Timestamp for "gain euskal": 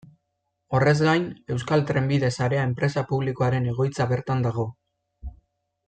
1.07-1.85